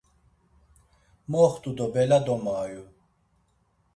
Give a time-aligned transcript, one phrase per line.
[1.31, 2.81] Moxtu do bela domayu.